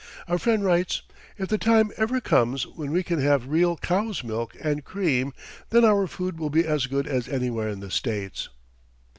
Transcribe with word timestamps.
A 0.27 0.39
friend 0.39 0.63
writes, 0.63 1.03
"If 1.37 1.49
the 1.49 1.59
time 1.59 1.91
ever 1.95 2.19
comes 2.19 2.65
when 2.65 2.89
we 2.91 3.03
can 3.03 3.21
have 3.21 3.45
real 3.49 3.77
cow's 3.77 4.23
milk 4.23 4.57
and 4.59 4.83
cream, 4.83 5.31
then 5.69 5.85
our 5.85 6.07
food 6.07 6.39
will 6.39 6.49
be 6.49 6.65
as 6.65 6.87
good 6.87 7.05
as 7.05 7.27
anywhere 7.29 7.69
in 7.69 7.81
the 7.81 7.91
States." 7.91 8.49